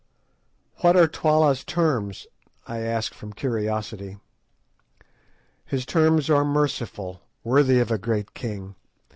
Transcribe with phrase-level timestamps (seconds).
[0.77, 2.25] "What are Twala's terms?"
[2.65, 4.17] I asked from curiosity.
[5.63, 8.73] "His terms are merciful, worthy of a great king.